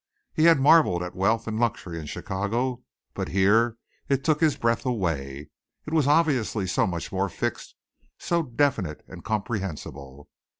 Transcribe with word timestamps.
He 0.33 0.45
had 0.45 0.59
marveled 0.59 1.03
at 1.03 1.13
wealth 1.13 1.45
and 1.45 1.59
luxury 1.59 1.99
in 1.99 2.07
Chicago, 2.07 2.81
but 3.13 3.27
here 3.27 3.77
it 4.09 4.23
took 4.23 4.41
his 4.41 4.57
breath 4.57 4.83
away. 4.83 5.51
It 5.85 5.93
was 5.93 6.07
obviously 6.07 6.65
so 6.65 6.87
much 6.87 7.11
more 7.11 7.29
fixed, 7.29 7.75
so 8.17 8.41
definite 8.41 9.03
and 9.07 9.23
comprehensible. 9.23 10.27